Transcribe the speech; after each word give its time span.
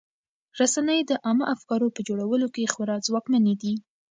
رسنۍ 0.59 0.99
د 1.05 1.11
عامه 1.25 1.45
افکارو 1.55 1.93
په 1.95 2.01
جوړولو 2.07 2.47
کې 2.55 2.71
خورا 2.73 2.97
ځواکمنې 3.07 3.53
دي. 3.61 3.73